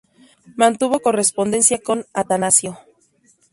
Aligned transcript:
Mantuvo 0.55 0.99
correspondencia 0.99 1.77
con 1.77 2.07
Atanasio. 2.11 2.79